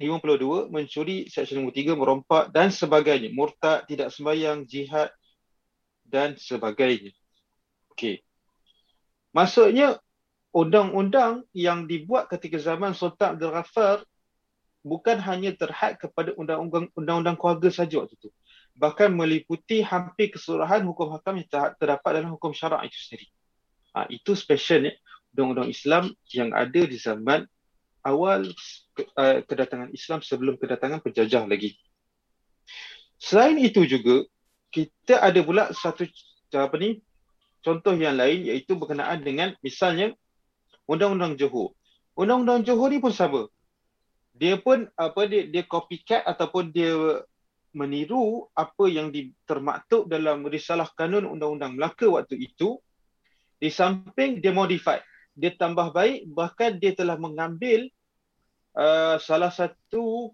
52 0.00 0.72
mencuri 0.72 1.28
seksyen 1.28 1.68
53 1.68 1.92
merompak 1.96 2.48
dan 2.52 2.72
sebagainya. 2.72 3.28
Murtad 3.32 3.84
tidak 3.84 4.08
sembahyang 4.12 4.64
jihad 4.64 5.12
dan 6.08 6.36
sebagainya. 6.36 7.12
Okey. 7.92 8.24
Maksudnya 9.32 10.01
undang-undang 10.52 11.48
yang 11.56 11.88
dibuat 11.88 12.28
ketika 12.28 12.60
zaman 12.60 12.92
Sultan 12.92 13.36
Abdul 13.36 13.52
Ghaffar 13.56 14.04
bukan 14.84 15.16
hanya 15.24 15.56
terhad 15.56 15.96
kepada 15.96 16.36
undang-undang 16.36 16.92
undang-undang 16.92 17.36
keluarga 17.40 17.72
saja 17.72 18.04
waktu 18.04 18.14
itu. 18.20 18.28
Bahkan 18.76 19.12
meliputi 19.12 19.80
hampir 19.84 20.32
keseluruhan 20.32 20.84
hukum 20.84 21.12
hakam 21.16 21.40
yang 21.40 21.48
terdapat 21.76 22.10
dalam 22.20 22.36
hukum 22.36 22.52
syarak 22.52 22.84
itu 22.88 22.96
sendiri. 22.96 23.26
Ha, 23.92 24.08
itu 24.08 24.32
specialnya 24.32 24.96
undang-undang 25.32 25.68
Islam 25.72 26.12
yang 26.32 26.52
ada 26.52 26.80
di 26.84 26.96
zaman 27.00 27.48
awal 28.04 28.48
uh, 29.16 29.38
kedatangan 29.46 29.92
Islam 29.92 30.20
sebelum 30.20 30.60
kedatangan 30.60 31.00
penjajah 31.00 31.48
lagi. 31.48 31.78
Selain 33.16 33.54
itu 33.56 33.86
juga, 33.86 34.26
kita 34.74 35.22
ada 35.22 35.40
pula 35.44 35.70
satu 35.70 36.08
apa 36.52 36.74
ni 36.76 37.00
contoh 37.62 37.94
yang 37.94 38.18
lain 38.18 38.44
iaitu 38.50 38.74
berkenaan 38.74 39.22
dengan 39.22 39.54
misalnya 39.62 40.12
undang-undang 40.88 41.38
Johor. 41.38 41.74
Undang-undang 42.18 42.66
Johor 42.66 42.88
ni 42.92 42.98
pun 42.98 43.14
sama. 43.14 43.48
Dia 44.32 44.56
pun 44.58 44.88
apa 44.96 45.28
dia 45.28 45.46
dia 45.46 45.62
copycat 45.64 46.24
ataupun 46.24 46.72
dia 46.72 47.22
meniru 47.72 48.48
apa 48.52 48.84
yang 48.88 49.08
termaktub 49.48 50.08
dalam 50.08 50.44
risalah 50.44 50.88
kanun 50.92 51.28
undang-undang 51.28 51.76
Melaka 51.76 52.08
waktu 52.08 52.36
itu. 52.40 52.80
Di 53.62 53.70
samping 53.70 54.42
dia 54.42 54.50
modify 54.50 54.98
dia 55.32 55.52
tambah 55.56 55.92
baik 55.92 56.28
bahkan 56.28 56.76
dia 56.76 56.92
telah 56.92 57.16
mengambil 57.16 57.88
uh, 58.76 59.16
salah 59.16 59.48
satu 59.48 60.32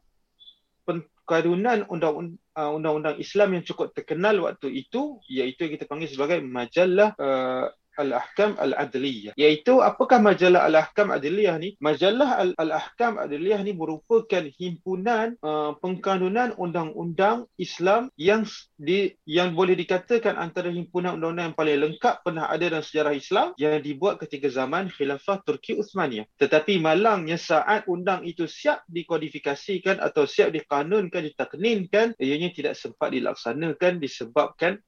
pengkanunan 0.82 1.86
undang-undang 1.86 2.38
uh, 2.58 2.70
undang-undang 2.74 3.16
Islam 3.22 3.54
yang 3.58 3.64
cukup 3.64 3.94
terkenal 3.94 4.34
waktu 4.42 4.74
itu 4.74 5.22
iaitu 5.30 5.68
yang 5.68 5.72
kita 5.78 5.86
panggil 5.86 6.10
sebagai 6.10 6.42
majalah 6.42 7.14
uh, 7.14 7.70
Al-Ahkam 7.98 8.54
Al-Adliyah. 8.54 9.34
Iaitu 9.34 9.82
apakah 9.82 10.22
majalah 10.22 10.70
Al-Ahkam 10.70 11.10
Adliyah 11.10 11.58
ni? 11.58 11.74
Majalah 11.82 12.54
Al-Ahkam 12.54 13.18
Adliyah 13.18 13.60
ni 13.66 13.74
merupakan 13.74 14.46
himpunan 14.46 15.34
uh, 15.42 15.74
pengkanunan 15.82 16.54
undang-undang 16.54 17.50
Islam 17.58 18.14
yang 18.14 18.46
di, 18.78 19.18
yang 19.26 19.58
boleh 19.58 19.74
dikatakan 19.74 20.38
antara 20.38 20.70
himpunan 20.70 21.18
undang-undang 21.18 21.52
yang 21.52 21.58
paling 21.58 21.78
lengkap 21.82 22.22
pernah 22.22 22.46
ada 22.46 22.70
dalam 22.70 22.86
sejarah 22.86 23.14
Islam 23.18 23.46
yang 23.58 23.74
dibuat 23.82 24.22
ketika 24.22 24.46
zaman 24.46 24.88
Khilafah 24.94 25.42
Turki 25.42 25.74
Uthmaniyah. 25.74 26.30
Tetapi 26.38 26.78
malangnya 26.78 27.34
saat 27.34 27.84
undang 27.90 28.22
itu 28.22 28.46
siap 28.46 28.86
dikodifikasikan 28.86 29.98
atau 29.98 30.24
siap 30.24 30.54
dikanunkan, 30.54 31.26
ditakninkan, 31.26 32.14
ianya 32.22 32.54
tidak 32.54 32.78
sempat 32.78 33.10
dilaksanakan 33.10 33.98
disebabkan 33.98 34.78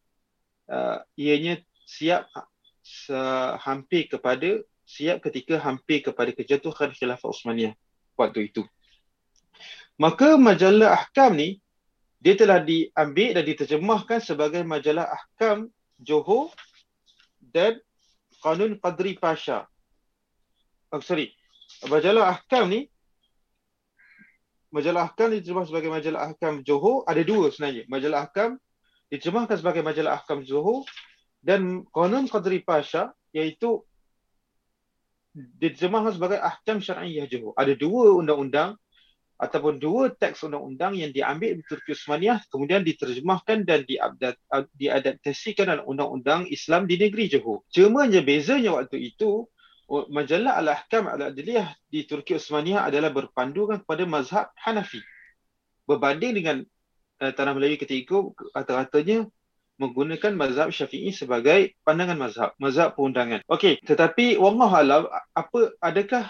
uh, 0.70 1.02
ianya 1.18 1.58
siap 1.84 2.30
hampir 3.62 4.11
kepada 4.11 4.62
siap 4.87 5.23
ketika 5.23 5.62
hampir 5.62 6.02
kepada 6.02 6.35
kejatuhan 6.35 6.90
khilafah 6.90 7.30
Uthmaniyah 7.30 7.78
waktu 8.18 8.50
itu. 8.50 8.66
Maka 10.00 10.35
majalah 10.35 10.97
ahkam 10.97 11.37
ni 11.37 11.62
dia 12.20 12.37
telah 12.37 12.61
diambil 12.61 13.38
dan 13.38 13.44
diterjemahkan 13.47 14.18
sebagai 14.20 14.61
majalah 14.66 15.09
ahkam 15.09 15.70
Johor 16.00 16.52
dan 17.38 17.80
Kanun 18.40 18.76
Qadri 18.80 19.16
Pasha. 19.16 19.68
Oh, 20.90 21.00
sorry. 21.00 21.37
Majalah 21.87 22.35
ahkam 22.35 22.66
ni 22.68 22.90
majalah 24.75 25.06
ahkam 25.06 25.30
diterjemahkan 25.32 25.70
sebagai 25.70 25.90
majalah 25.92 26.20
ahkam 26.32 26.66
Johor 26.66 27.06
ada 27.06 27.23
dua 27.23 27.52
sebenarnya. 27.52 27.85
Majalah 27.87 28.18
ahkam 28.26 28.59
diterjemahkan 29.12 29.56
sebagai 29.61 29.82
majalah 29.87 30.18
ahkam 30.18 30.42
Johor 30.42 30.82
dan 31.40 31.88
konon 31.88 32.28
Qadri 32.28 32.61
Pasha 32.61 33.12
iaitu 33.32 33.80
diterjemahkan 35.35 36.18
sebagai 36.18 36.38
ahkam 36.42 36.82
syar'iyah 36.82 37.26
Johor. 37.30 37.54
Ada 37.56 37.78
dua 37.78 38.18
undang-undang 38.18 38.76
ataupun 39.40 39.80
dua 39.80 40.12
teks 40.12 40.44
undang-undang 40.44 41.00
yang 41.00 41.16
diambil 41.16 41.56
di 41.56 41.64
Turki 41.64 41.97
Osmaniyah 41.97 42.44
kemudian 42.52 42.85
diterjemahkan 42.85 43.64
dan 43.64 43.88
diadaptasikan 44.76 45.64
dalam 45.64 45.85
undang-undang 45.88 46.44
Islam 46.52 46.85
di 46.85 47.00
negeri 47.00 47.32
Johor. 47.32 47.64
Cuma 47.73 48.04
je 48.04 48.20
bezanya 48.20 48.76
waktu 48.76 49.00
itu 49.00 49.49
majalah 49.90 50.61
Al-Ahkam 50.61 51.09
Al-Adliyah 51.09 51.73
di 51.88 52.04
Turki 52.04 52.37
Osmaniyah 52.37 52.87
adalah 52.87 53.11
berpandukan 53.11 53.82
kepada 53.82 54.04
mazhab 54.04 54.47
Hanafi. 54.61 55.00
Berbanding 55.88 56.32
dengan 56.37 56.56
uh, 57.18 57.32
tanah 57.35 57.59
Melayu 57.59 57.75
ketika 57.80 57.99
itu 57.99 58.18
kata-katanya 58.54 59.26
menggunakan 59.80 60.37
mazhab 60.37 60.68
syafi'i 60.68 61.08
sebagai 61.08 61.72
pandangan 61.80 62.20
mazhab, 62.20 62.50
mazhab 62.60 62.92
perundangan. 62.92 63.40
Okey, 63.49 63.80
tetapi 63.80 64.37
wallahu 64.37 64.76
alam 64.76 65.08
apa 65.32 65.72
adakah 65.80 66.28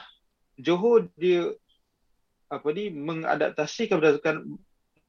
Johor 0.54 1.10
dia 1.18 1.50
apa 2.46 2.68
ni 2.70 2.94
mengadaptasikan 2.94 3.98
berdasarkan 3.98 4.46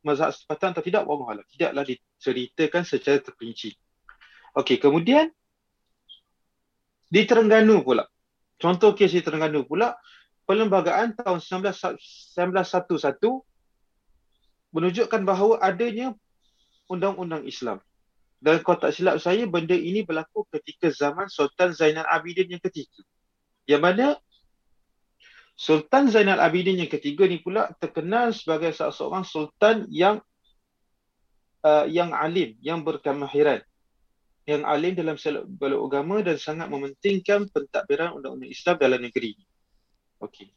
mazhab 0.01 0.33
sepatan 0.33 0.73
atau 0.73 0.81
tidak 0.81 1.05
wallahu 1.05 1.29
alam. 1.29 1.45
Tidaklah 1.53 1.85
diceritakan 1.85 2.81
secara 2.81 3.21
terperinci. 3.21 3.77
Okey, 4.57 4.81
kemudian 4.81 5.29
di 7.13 7.21
Terengganu 7.29 7.85
pula. 7.85 8.09
Contoh 8.57 8.97
kes 8.97 9.13
di 9.13 9.21
Terengganu 9.21 9.69
pula, 9.69 9.93
perlembagaan 10.49 11.13
tahun 11.13 11.37
1911 11.37 12.33
menunjukkan 14.73 15.21
bahawa 15.29 15.61
adanya 15.61 16.17
undang-undang 16.89 17.45
Islam 17.45 17.77
dan 18.41 18.57
kalau 18.65 18.81
tak 18.81 18.97
silap 18.97 19.21
saya 19.21 19.45
benda 19.45 19.77
ini 19.77 20.01
berlaku 20.01 20.49
ketika 20.49 20.89
zaman 20.89 21.29
Sultan 21.29 21.77
Zainal 21.77 22.09
Abidin 22.09 22.49
yang 22.49 22.63
ketiga. 22.65 23.05
Yang 23.69 23.81
mana 23.85 24.07
Sultan 25.53 26.09
Zainal 26.09 26.41
Abidin 26.41 26.81
yang 26.81 26.89
ketiga 26.89 27.29
ni 27.29 27.37
pula 27.37 27.69
terkenal 27.77 28.33
sebagai 28.33 28.73
salah 28.73 28.97
seorang 28.97 29.21
sultan 29.21 29.85
yang 29.93 30.17
uh, 31.61 31.85
yang 31.85 32.17
alim, 32.17 32.57
yang 32.65 32.81
berkemahiran. 32.81 33.61
Yang 34.49 34.61
alim 34.65 34.93
dalam 34.97 35.15
beluk 35.45 35.93
agama 35.93 36.25
dan 36.25 36.41
sangat 36.41 36.65
mementingkan 36.65 37.45
pentadbiran 37.45 38.17
undang-undang 38.17 38.49
Islam 38.49 38.75
dalam 38.81 39.05
negeri. 39.05 39.37
Okey. 40.17 40.49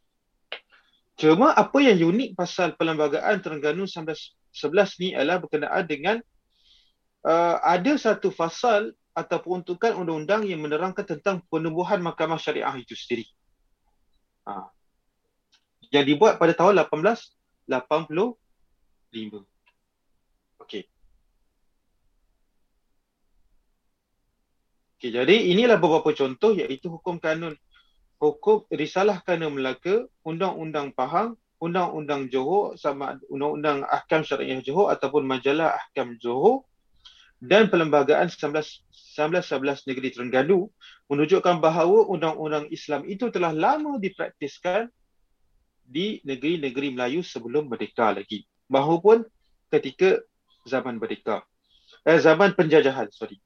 Cuma 1.21 1.53
apa 1.53 1.77
yang 1.85 2.01
unik 2.01 2.33
pasal 2.33 2.73
perlembagaan 2.73 3.45
Terengganu 3.45 3.85
1911 3.85 4.41
ni 5.05 5.13
adalah 5.13 5.37
berkenaan 5.37 5.85
dengan 5.85 6.17
uh, 7.25 7.57
ada 7.65 7.97
satu 7.97 8.29
fasal 8.29 8.93
atau 9.15 9.37
peruntukan 9.41 9.97
undang-undang 9.97 10.45
yang 10.45 10.61
menerangkan 10.61 11.07
tentang 11.07 11.41
penubuhan 11.49 11.99
mahkamah 12.03 12.37
syariah 12.37 12.75
itu 12.77 12.93
sendiri. 12.93 13.25
Ha. 14.45 14.69
Yang 15.89 16.05
dibuat 16.15 16.37
pada 16.37 16.53
tahun 16.53 16.85
1885. 16.85 17.73
Okey. 20.61 20.83
Okay, 24.95 25.09
jadi 25.11 25.35
inilah 25.51 25.79
beberapa 25.79 26.11
contoh 26.11 26.55
iaitu 26.55 26.91
hukum 26.91 27.19
kanun 27.19 27.55
hukum 28.19 28.63
risalah 28.71 29.19
kanun 29.23 29.59
Melaka, 29.59 30.07
undang-undang 30.23 30.95
Pahang, 30.95 31.35
undang-undang 31.59 32.27
Johor 32.31 32.75
sama 32.79 33.19
undang-undang 33.31 33.83
ahkam 33.87 34.23
syariah 34.27 34.59
Johor 34.59 34.91
ataupun 34.91 35.23
majalah 35.23 35.75
ahkam 35.75 36.19
Johor 36.19 36.67
dan 37.39 37.67
perlembagaan 37.67 38.31
19 38.31 38.85
1911 39.15 39.87
negeri 39.87 40.09
Terengganu 40.11 40.67
menunjukkan 41.07 41.63
bahawa 41.63 42.11
undang-undang 42.11 42.67
Islam 42.67 43.07
itu 43.07 43.31
telah 43.31 43.55
lama 43.55 43.95
dipraktiskan 43.95 44.91
di 45.87 46.19
negeri-negeri 46.27 46.91
Melayu 46.91 47.23
sebelum 47.23 47.71
merdeka 47.71 48.11
lagi. 48.11 48.43
Mahupun 48.67 49.23
ketika 49.71 50.19
zaman 50.67 50.99
merdeka. 50.99 51.47
Eh, 52.03 52.19
zaman 52.19 52.53
penjajahan, 52.53 53.07
sorry. 53.13 53.39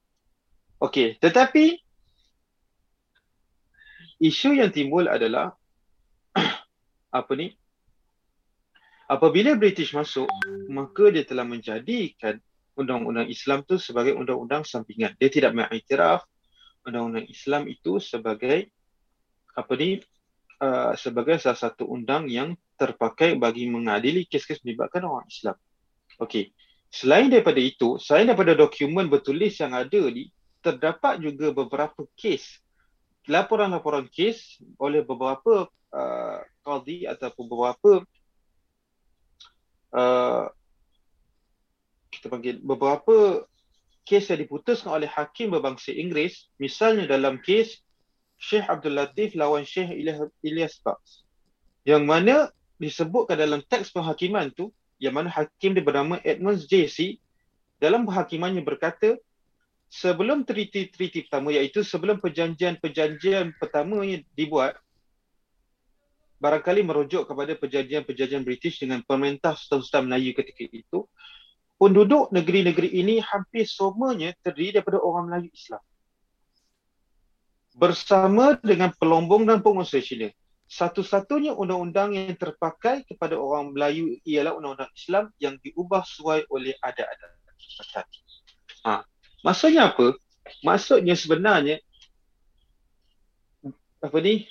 Okey, 0.79 1.19
tetapi 1.19 1.77
isu 4.23 4.57
yang 4.57 4.71
timbul 4.71 5.05
adalah 5.05 5.53
apa 7.19 7.31
ni? 7.35 7.53
Apabila 9.09 9.57
British 9.57 9.91
masuk, 9.91 10.29
maka 10.69 11.09
dia 11.09 11.25
telah 11.25 11.43
menjadikan 11.43 12.37
undang-undang 12.79 13.27
Islam 13.27 13.67
tu 13.67 13.75
sebagai 13.75 14.15
undang-undang 14.15 14.63
sampingan. 14.63 15.19
Dia 15.19 15.27
tidak 15.27 15.51
mengiktiraf 15.51 16.23
undang-undang 16.87 17.27
Islam 17.27 17.67
itu 17.67 17.99
sebagai 17.99 18.71
apa 19.53 19.73
ni? 19.75 19.99
Uh, 20.59 20.91
sebagai 20.99 21.39
salah 21.39 21.55
satu 21.55 21.87
undang 21.87 22.27
yang 22.27 22.51
terpakai 22.75 23.39
bagi 23.39 23.71
mengadili 23.71 24.27
kes-kes 24.27 24.59
melibatkan 24.67 25.07
orang 25.07 25.23
Islam. 25.31 25.55
Okey. 26.19 26.51
Selain 26.91 27.31
daripada 27.31 27.63
itu, 27.63 27.95
selain 27.95 28.27
daripada 28.27 28.59
dokumen 28.59 29.07
bertulis 29.07 29.55
yang 29.55 29.71
ada 29.71 30.01
ni, 30.11 30.27
terdapat 30.59 31.23
juga 31.23 31.55
beberapa 31.55 32.03
kes 32.19 32.59
laporan-laporan 33.29 34.09
kes 34.09 34.57
oleh 34.81 35.05
beberapa 35.05 35.69
uh, 35.93 36.39
qadi 36.65 37.05
ataupun 37.05 37.45
beberapa 37.45 37.91
uh, 39.93 40.49
kita 42.09 42.27
panggil 42.27 42.57
beberapa 42.61 43.45
kes 44.03 44.33
yang 44.33 44.41
diputuskan 44.41 44.89
oleh 44.89 45.09
hakim 45.09 45.53
berbangsa 45.53 45.93
Inggeris. 45.93 46.49
Misalnya 46.57 47.05
dalam 47.05 47.37
kes 47.39 47.77
Syekh 48.41 48.65
Abdul 48.65 48.97
Latif 48.97 49.37
lawan 49.37 49.63
Syekh 49.67 49.93
Ilyas 50.41 50.81
Baks. 50.81 51.23
Yang 51.85 52.03
mana 52.03 52.35
disebutkan 52.81 53.37
dalam 53.37 53.61
teks 53.67 53.91
penghakiman 53.93 54.49
tu 54.55 54.71
yang 54.99 55.15
mana 55.15 55.31
hakim 55.31 55.75
dia 55.75 55.83
bernama 55.83 56.19
Edmund 56.23 56.63
JC 56.67 57.19
dalam 57.79 58.03
penghakimannya 58.03 58.63
berkata 58.63 59.15
sebelum 59.87 60.43
treaty-treaty 60.43 61.27
pertama 61.27 61.55
iaitu 61.55 61.81
sebelum 61.81 62.19
perjanjian-perjanjian 62.19 63.55
pertama 63.57 64.03
yang 64.03 64.23
dibuat 64.35 64.75
barangkali 66.39 66.83
merujuk 66.87 67.27
kepada 67.27 67.55
perjanjian-perjanjian 67.59 68.43
British 68.47 68.79
dengan 68.79 69.03
pemerintah 69.03 69.59
Sultan-Sultan 69.59 70.07
Melayu 70.07 70.31
ketika 70.35 70.63
itu 70.71 71.03
penduduk 71.79 72.29
negeri-negeri 72.35 72.91
ini 72.91 73.23
hampir 73.23 73.63
semuanya 73.63 74.35
terdiri 74.43 74.83
daripada 74.83 74.99
orang 74.99 75.31
Melayu 75.31 75.49
Islam 75.55 75.81
bersama 77.79 78.59
dengan 78.59 78.91
pelombong 78.99 79.47
dan 79.47 79.63
pengusaha 79.63 80.03
Cina 80.03 80.27
satu-satunya 80.69 81.57
undang-undang 81.57 82.13
yang 82.13 82.37
terpakai 82.37 83.01
kepada 83.09 83.33
orang 83.33 83.73
Melayu 83.73 84.21
ialah 84.21 84.53
undang-undang 84.53 84.93
Islam 84.93 85.33
yang 85.41 85.57
diubah 85.65 86.05
sesuai 86.05 86.45
oleh 86.53 86.77
adat-adat. 86.77 88.05
Ha. 88.85 89.01
Maksudnya 89.41 89.89
apa? 89.89 90.13
Maksudnya 90.61 91.17
sebenarnya 91.17 91.81
apa 93.97 94.17
ni? 94.21 94.45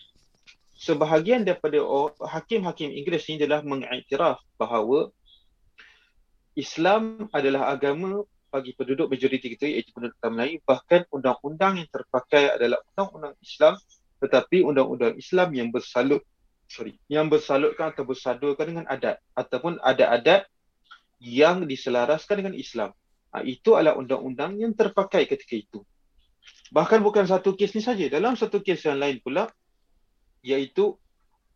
Sebahagian 0.79 1.43
daripada 1.43 1.83
hakim-hakim 2.23 2.95
Inggeris 2.95 3.27
ini 3.31 3.43
adalah 3.43 3.67
mengiktiraf 3.67 4.39
bahawa 4.59 5.11
Islam 6.59 7.31
adalah 7.31 7.71
agama 7.71 8.27
bagi 8.51 8.75
penduduk 8.75 9.07
majoriti 9.07 9.55
kita 9.55 9.71
iaitu 9.71 9.95
penduduk 9.95 10.19
Melayu 10.27 10.59
bahkan 10.67 11.07
undang-undang 11.15 11.79
yang 11.79 11.89
terpakai 11.89 12.59
adalah 12.59 12.83
undang-undang 12.91 13.39
Islam 13.39 13.79
tetapi 14.19 14.67
undang-undang 14.67 15.15
Islam 15.15 15.55
yang 15.55 15.71
bersalut 15.71 16.27
sorry 16.67 16.99
yang 17.07 17.31
bersalutkan 17.31 17.95
atau 17.95 18.03
bersadurkan 18.03 18.75
dengan 18.75 18.85
adat 18.91 19.23
ataupun 19.39 19.79
adat-adat 19.79 20.51
yang 21.23 21.63
diselaraskan 21.63 22.43
dengan 22.43 22.59
Islam 22.59 22.91
Ha, 23.29 23.45
itu 23.45 23.77
adalah 23.77 24.01
undang-undang 24.01 24.57
yang 24.57 24.73
terpakai 24.73 25.29
ketika 25.29 25.55
itu. 25.57 25.81
Bahkan 26.73 27.05
bukan 27.05 27.29
satu 27.29 27.53
kes 27.53 27.77
ni 27.77 27.85
saja. 27.85 28.09
Dalam 28.09 28.37
satu 28.41 28.65
kes 28.65 28.89
yang 28.89 28.97
lain 28.97 29.21
pula, 29.21 29.53
iaitu, 30.41 30.97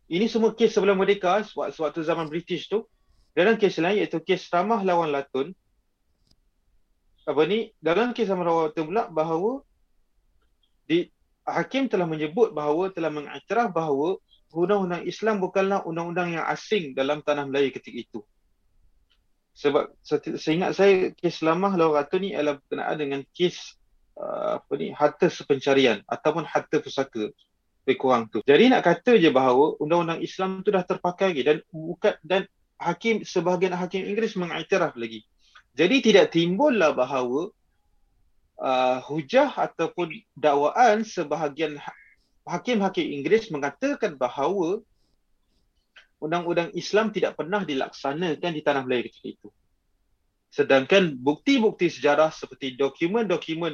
ini 0.05 0.29
semua 0.29 0.53
kes 0.53 0.77
sebelum 0.77 1.01
merdeka, 1.01 1.41
sewaktu 1.49 2.05
zaman 2.05 2.29
British 2.29 2.69
tu, 2.69 2.85
dalam 3.33 3.57
kes 3.57 3.81
lain 3.81 4.01
iaitu 4.01 4.21
kes 4.21 4.49
Ramah 4.53 4.81
lawan 4.85 5.09
Latun, 5.09 5.51
apa 7.25 7.41
ni, 7.49 7.73
dalam 7.81 8.13
kes 8.13 8.29
Ramah 8.29 8.45
lawan 8.45 8.63
Latun 8.69 8.85
pula, 8.89 9.03
bahawa 9.09 9.51
di, 10.85 11.09
Hakim 11.43 11.91
telah 11.91 12.07
menyebut 12.07 12.55
bahawa, 12.55 12.93
telah 12.93 13.11
mengiktiraf 13.11 13.75
bahawa 13.75 14.15
undang-undang 14.53 15.03
Islam 15.03 15.41
bukanlah 15.41 15.83
undang-undang 15.83 16.39
yang 16.39 16.45
asing 16.45 16.93
dalam 16.93 17.25
tanah 17.25 17.49
Melayu 17.49 17.73
ketika 17.73 17.97
itu 17.97 18.21
sebab 19.53 19.93
saya 20.01 20.53
ingat 20.57 20.71
saya 20.73 20.93
kes 21.13 21.45
lamah 21.45 21.77
lawan 21.77 22.01
ratu 22.01 22.17
ni 22.17 22.33
adalah 22.33 22.57
berkenaan 22.57 22.97
dengan 22.97 23.21
kes 23.37 23.77
uh, 24.17 24.57
apa 24.57 24.73
ni 24.81 24.89
harta 24.89 25.29
sepencarian 25.29 26.01
ataupun 26.09 26.41
harta 26.41 26.81
pusaka 26.81 27.29
lebih 27.85 27.97
kurang 28.01 28.33
tu. 28.33 28.41
Jadi 28.41 28.73
nak 28.73 28.81
kata 28.81 29.21
je 29.21 29.29
bahawa 29.29 29.77
undang-undang 29.77 30.25
Islam 30.25 30.65
tu 30.65 30.73
dah 30.73 30.81
terpakai 30.81 31.37
lagi 31.37 31.43
dan 31.45 31.57
bukan 31.69 32.17
dan 32.25 32.49
hakim 32.83 33.23
sebahagian 33.23 33.73
hakim 33.73 34.03
Inggeris 34.03 34.35
mengiktiraf 34.35 34.93
lagi. 34.99 35.23
Jadi 35.73 36.05
tidak 36.05 36.35
timbullah 36.35 36.93
bahawa 36.93 37.49
uh, 38.61 38.99
hujah 39.09 39.49
ataupun 39.49 40.13
dakwaan 40.37 41.01
sebahagian 41.01 41.79
ha-, 41.79 41.97
hakim-hakim 42.45 43.07
Inggeris 43.09 43.49
mengatakan 43.49 44.19
bahawa 44.19 44.83
undang-undang 46.21 46.71
Islam 46.77 47.11
tidak 47.11 47.35
pernah 47.35 47.65
dilaksanakan 47.65 48.51
di 48.53 48.61
tanah 48.63 48.83
Melayu 48.87 49.11
ketika 49.11 49.27
itu. 49.33 49.49
Sedangkan 50.53 51.17
bukti-bukti 51.17 51.89
sejarah 51.89 52.29
seperti 52.29 52.77
dokumen-dokumen 52.77 53.73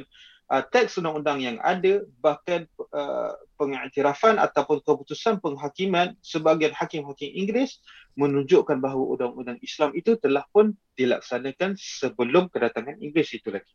uh, 0.50 0.62
teks 0.66 0.98
undang-undang 0.98 1.38
yang 1.38 1.56
ada 1.62 2.02
bahkan 2.18 2.66
uh, 2.90 3.32
pengiktirafan 3.54 4.36
ataupun 4.36 4.82
keputusan 4.82 5.38
penghakiman 5.38 6.18
sebagian 6.20 6.74
hakim-hakim 6.74 7.30
Inggeris 7.30 7.78
menunjukkan 8.18 8.82
bahawa 8.82 9.16
undang-undang 9.16 9.58
Islam 9.62 9.94
itu 9.94 10.18
telah 10.18 10.42
pun 10.50 10.74
dilaksanakan 10.98 11.78
sebelum 11.78 12.50
kedatangan 12.50 12.98
Inggeris 12.98 13.38
itu 13.38 13.48
lagi. 13.54 13.72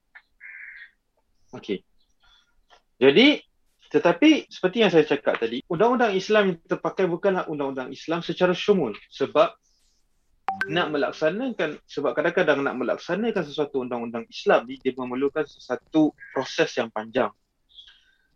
Okey. 1.56 1.82
Jadi 3.00 3.40
tetapi 3.86 4.52
seperti 4.52 4.84
yang 4.84 4.92
saya 4.92 5.08
cakap 5.08 5.40
tadi, 5.40 5.64
undang-undang 5.72 6.12
Islam 6.12 6.52
yang 6.52 6.58
terpakai 6.68 7.08
bukanlah 7.08 7.48
undang-undang 7.48 7.96
Islam 7.96 8.20
secara 8.20 8.52
syumul 8.52 8.92
sebab 9.08 9.56
nak 10.68 10.88
melaksanakan 10.92 11.78
sebab 11.86 12.16
kadang-kadang 12.16 12.64
nak 12.64 12.76
melaksanakan 12.80 13.44
sesuatu 13.44 13.84
undang-undang 13.84 14.26
Islam 14.32 14.66
ni 14.66 14.80
dia 14.80 14.96
memerlukan 14.96 15.46
sesuatu 15.46 16.16
proses 16.32 16.72
yang 16.80 16.90
panjang. 16.90 17.30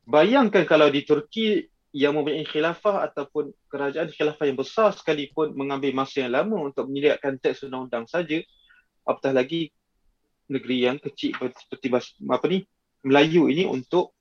Bayangkan 0.03 0.65
kalau 0.65 0.89
di 0.89 1.05
Turki 1.05 1.69
yang 1.89 2.13
mempunyai 2.13 2.45
khilafah 2.45 3.01
ataupun 3.09 3.49
kerajaan 3.65 4.13
khilafah 4.13 4.45
yang 4.45 4.57
besar 4.57 4.93
sekalipun 4.93 5.57
mengambil 5.57 5.89
masa 5.97 6.25
yang 6.25 6.37
lama 6.37 6.69
untuk 6.69 6.85
menyediakan 6.85 7.41
teks 7.41 7.65
undang-undang 7.65 8.05
saja 8.05 8.41
apatah 9.09 9.33
lagi 9.33 9.73
negeri 10.49 10.85
yang 10.85 10.97
kecil 11.01 11.33
seperti 11.33 11.87
apa 12.29 12.45
ni 12.45 12.65
Melayu 13.01 13.49
ini 13.49 13.65
untuk 13.65 14.13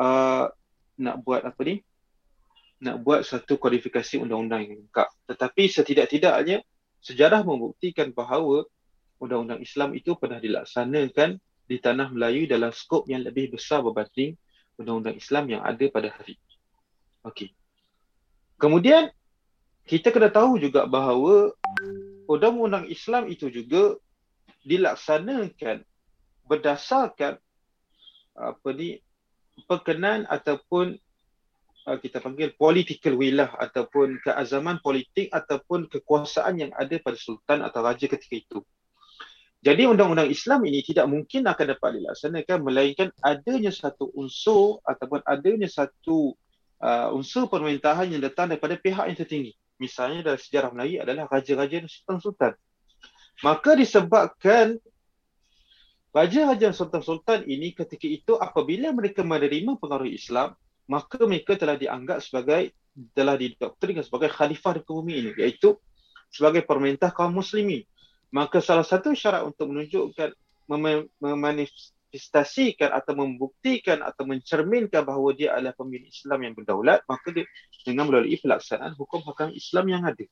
uh, 0.00 0.48
nak 1.00 1.16
buat 1.20 1.44
apa 1.44 1.60
ni 1.66 1.84
nak 2.82 3.00
buat 3.02 3.22
satu 3.22 3.58
kodifikasi 3.60 4.18
undang-undang 4.18 4.66
yang 4.66 4.74
lengkap 4.82 5.08
tetapi 5.30 5.70
setidak-tidaknya 5.70 6.64
sejarah 7.04 7.44
membuktikan 7.44 8.10
bahawa 8.10 8.64
undang-undang 9.20 9.60
Islam 9.62 9.92
itu 9.92 10.16
pernah 10.16 10.40
dilaksanakan 10.40 11.38
di 11.64 11.76
tanah 11.80 12.12
Melayu 12.12 12.44
dalam 12.44 12.72
skop 12.72 13.08
yang 13.08 13.24
lebih 13.24 13.56
besar 13.56 13.80
berbanding 13.80 14.36
undang-undang 14.76 15.16
Islam 15.16 15.44
yang 15.48 15.62
ada 15.62 15.84
pada 15.88 16.12
hari 16.12 16.36
ini. 16.36 16.54
Okey. 17.24 17.48
Kemudian 18.60 19.08
kita 19.84 20.12
kena 20.12 20.32
tahu 20.32 20.56
juga 20.60 20.88
bahawa 20.88 21.52
undang-undang 22.28 22.88
Islam 22.88 23.28
itu 23.28 23.52
juga 23.52 23.96
dilaksanakan 24.64 25.84
berdasarkan 26.48 27.36
apa 28.34 28.68
ni 28.72 29.00
perkenan 29.68 30.24
ataupun 30.26 30.98
uh, 31.88 31.98
kita 32.00 32.20
panggil 32.20 32.52
political 32.56 33.16
will 33.16 33.44
lah 33.44 33.52
ataupun 33.60 34.20
keazaman 34.24 34.80
politik 34.80 35.30
ataupun 35.30 35.88
kekuasaan 35.88 36.60
yang 36.60 36.72
ada 36.76 36.96
pada 37.00 37.16
sultan 37.16 37.60
atau 37.60 37.84
raja 37.84 38.08
ketika 38.08 38.34
itu. 38.36 38.58
Jadi 39.64 39.88
undang-undang 39.88 40.28
Islam 40.28 40.60
ini 40.68 40.84
tidak 40.84 41.08
mungkin 41.08 41.48
akan 41.48 41.66
dapat 41.72 41.90
dilaksanakan 41.96 42.58
melainkan 42.60 43.08
adanya 43.24 43.72
satu 43.72 44.12
unsur 44.12 44.84
ataupun 44.84 45.24
adanya 45.24 45.64
satu 45.72 46.36
uh, 46.84 47.08
unsur 47.16 47.48
pemerintahan 47.48 48.12
yang 48.12 48.20
datang 48.20 48.52
daripada 48.52 48.76
pihak 48.76 49.08
yang 49.08 49.16
tertinggi. 49.16 49.56
Misalnya 49.80 50.20
dalam 50.20 50.40
sejarah 50.40 50.70
Melayu 50.70 51.00
adalah 51.00 51.24
raja-raja 51.32 51.80
dan 51.80 51.88
sultan-sultan. 51.88 52.52
Maka 53.40 53.70
disebabkan 53.74 54.78
raja-raja 56.12 56.70
dan 56.70 56.76
sultan-sultan 56.76 57.48
ini 57.48 57.72
ketika 57.72 58.04
itu 58.04 58.36
apabila 58.36 58.92
mereka 58.92 59.24
menerima 59.24 59.80
pengaruh 59.80 60.12
Islam, 60.12 60.52
maka 60.90 61.16
mereka 61.24 61.56
telah 61.56 61.76
dianggap 61.80 62.20
sebagai 62.20 62.72
telah 63.10 63.34
didoktrinkan 63.34 64.06
sebagai 64.06 64.30
khalifah 64.30 64.78
di 64.78 64.82
bumi 64.86 65.14
ini 65.18 65.30
iaitu 65.34 65.74
sebagai 66.30 66.62
pemerintah 66.62 67.10
kaum 67.10 67.34
muslimin. 67.34 67.82
Maka 68.34 68.58
salah 68.58 68.82
satu 68.82 69.14
syarat 69.14 69.46
untuk 69.46 69.70
menunjukkan 69.70 70.34
mem- 70.70 71.06
memanifestasikan 71.22 72.90
atau 72.90 73.14
membuktikan 73.14 74.02
atau 74.02 74.26
mencerminkan 74.26 75.06
bahawa 75.06 75.30
dia 75.34 75.54
adalah 75.54 75.74
pemimpin 75.78 76.10
Islam 76.10 76.38
yang 76.42 76.54
berdaulat 76.58 77.06
maka 77.06 77.30
dia 77.30 77.46
dengan 77.86 78.10
melalui 78.10 78.34
pelaksanaan 78.38 78.98
hukum 78.98 79.22
hakam 79.22 79.54
Islam 79.54 79.86
yang 79.86 80.02
ada. 80.02 80.26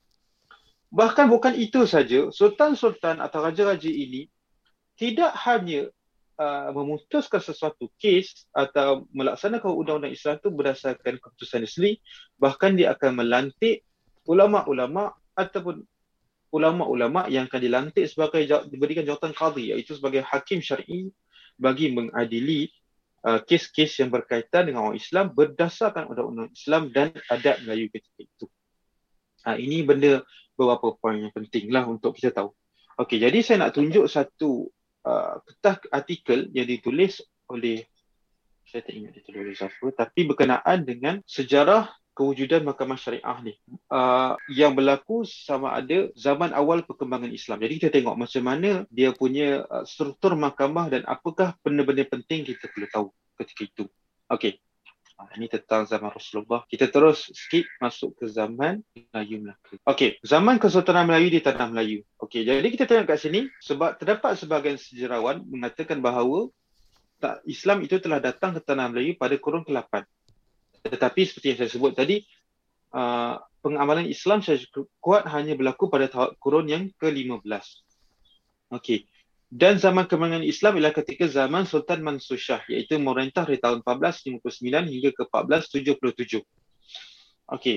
Bahkan 0.92 1.26
bukan 1.30 1.54
itu 1.56 1.88
saja 1.88 2.28
sultan-sultan 2.28 3.22
atau 3.22 3.40
raja-raja 3.40 3.88
ini 3.88 4.28
tidak 4.98 5.32
hanya 5.48 5.88
uh, 6.38 6.70
memutuskan 6.72 7.40
sesuatu 7.42 7.90
kes 8.00 8.48
atau 8.52 9.08
melaksanakan 9.12 9.72
undang-undang 9.72 10.14
Islam 10.14 10.38
itu 10.40 10.48
berdasarkan 10.52 11.20
keputusan 11.20 11.64
sendiri 11.68 12.00
bahkan 12.40 12.76
dia 12.76 12.94
akan 12.94 13.24
melantik 13.24 13.84
ulama-ulama 14.28 15.12
ataupun 15.34 15.82
ulama-ulama 16.52 17.26
yang 17.32 17.48
akan 17.48 17.60
dilantik 17.60 18.04
sebagai 18.06 18.44
diberikan 18.68 19.08
jawatan 19.08 19.32
qadhi 19.32 19.72
iaitu 19.72 19.96
sebagai 19.96 20.20
hakim 20.20 20.60
syar'i 20.60 21.08
bagi 21.56 21.92
mengadili 21.92 22.68
uh, 23.24 23.40
kes-kes 23.40 24.04
yang 24.04 24.12
berkaitan 24.12 24.68
dengan 24.68 24.88
orang 24.88 25.00
Islam 25.00 25.32
berdasarkan 25.32 26.12
undang-undang 26.12 26.52
Islam 26.52 26.92
dan 26.92 27.08
adat 27.32 27.64
Melayu 27.64 27.88
ketika 27.88 28.20
itu. 28.20 28.46
Uh, 29.42 29.56
ini 29.58 29.82
benda 29.82 30.22
beberapa 30.54 30.94
poin 31.00 31.18
yang 31.18 31.34
penting 31.34 31.72
lah 31.72 31.88
untuk 31.88 32.14
kita 32.14 32.30
tahu. 32.30 32.52
Okey, 33.00 33.16
jadi 33.16 33.38
saya 33.40 33.66
nak 33.66 33.72
tunjuk 33.72 34.04
satu 34.04 34.68
uh, 35.06 35.38
petah 35.42 35.76
artikel 35.90 36.50
yang 36.54 36.66
ditulis 36.66 37.22
oleh 37.50 37.84
saya 38.66 38.82
tak 38.86 38.94
ingat 38.96 39.12
ditulis 39.18 39.40
oleh 39.44 39.56
siapa 39.56 39.86
tapi 39.92 40.24
berkenaan 40.24 40.86
dengan 40.86 41.20
sejarah 41.28 41.92
kewujudan 42.12 42.60
mahkamah 42.64 43.00
syariah 43.00 43.38
ni 43.40 43.54
uh, 43.88 44.36
yang 44.52 44.76
berlaku 44.76 45.24
sama 45.24 45.72
ada 45.72 46.12
zaman 46.12 46.52
awal 46.52 46.84
perkembangan 46.84 47.32
Islam. 47.32 47.64
Jadi 47.64 47.72
kita 47.80 47.88
tengok 47.88 48.16
macam 48.20 48.42
mana 48.44 48.84
dia 48.92 49.16
punya 49.16 49.64
uh, 49.64 49.84
struktur 49.88 50.36
mahkamah 50.36 50.92
dan 50.92 51.02
apakah 51.08 51.56
benda-benda 51.64 52.04
penting 52.04 52.44
kita 52.44 52.68
perlu 52.68 52.88
tahu 52.92 53.06
ketika 53.40 53.62
itu. 53.64 53.84
Okey. 54.28 54.60
Uh, 55.20 55.28
ini 55.36 55.46
tentang 55.46 55.84
zaman 55.84 56.08
Rasulullah. 56.08 56.64
Kita 56.66 56.88
terus 56.88 57.28
skip 57.36 57.68
masuk 57.78 58.16
ke 58.16 58.28
zaman 58.32 58.80
Melayu 59.12 59.44
Melaka. 59.44 59.76
Okey, 59.84 60.18
zaman 60.24 60.56
Kesultanan 60.56 61.04
Melayu 61.04 61.28
di 61.28 61.40
Tanah 61.44 61.68
Melayu. 61.68 62.00
Okey, 62.16 62.48
jadi 62.48 62.64
kita 62.64 62.88
tengok 62.88 63.12
kat 63.12 63.18
sini 63.20 63.46
sebab 63.60 64.00
terdapat 64.00 64.40
sebahagian 64.40 64.80
sejarawan 64.80 65.44
mengatakan 65.44 66.00
bahawa 66.00 66.48
tak 67.22 67.38
Islam 67.46 67.86
itu 67.86 68.02
telah 68.02 68.18
datang 68.18 68.50
ke 68.56 68.60
Tanah 68.66 68.90
Melayu 68.90 69.14
pada 69.14 69.38
kurun 69.38 69.62
ke-8 69.62 70.02
tetapi 70.82 71.20
seperti 71.22 71.54
yang 71.54 71.58
saya 71.62 71.70
sebut 71.70 71.94
tadi 71.94 72.26
uh, 72.90 73.38
pengamalan 73.62 74.10
Islam 74.10 74.42
secara 74.42 74.82
kuat 74.98 75.22
hanya 75.30 75.54
berlaku 75.54 75.86
pada 75.86 76.10
kurun 76.42 76.66
yang 76.66 76.90
ke-15 76.98 77.46
okey 78.74 79.06
dan 79.52 79.76
zaman 79.76 80.08
kemenangan 80.08 80.48
Islam 80.48 80.80
ialah 80.80 80.96
ketika 80.96 81.28
zaman 81.28 81.68
Sultan 81.68 82.00
Mansur 82.00 82.40
Shah 82.40 82.64
iaitu 82.72 82.96
memerintah 82.96 83.44
dari 83.44 83.60
tahun 83.60 83.84
1459 83.84 84.40
hingga 84.64 85.12
ke 85.12 85.22
1477 85.28 86.40
okey 87.52 87.70